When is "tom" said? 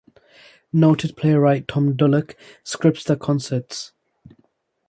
1.67-1.95